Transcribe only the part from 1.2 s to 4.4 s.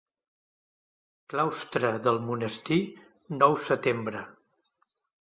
Claustre del Monestir, nou setembre.